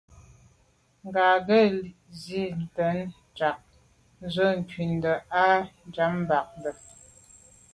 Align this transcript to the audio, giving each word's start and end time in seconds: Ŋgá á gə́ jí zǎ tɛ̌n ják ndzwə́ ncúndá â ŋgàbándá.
Ŋgá 1.05 1.23
á 1.35 1.43
gə́ 1.47 1.63
jí 1.69 1.85
zǎ 2.21 2.39
tɛ̌n 2.75 2.97
ják 3.37 3.59
ndzwə́ 4.23 4.49
ncúndá 4.59 5.13
â 5.43 5.45
ŋgàbándá. 5.87 6.71